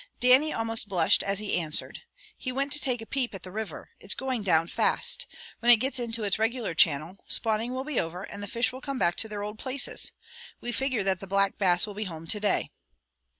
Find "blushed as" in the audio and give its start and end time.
0.89-1.37